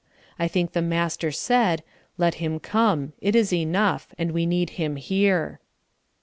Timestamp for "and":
4.17-4.31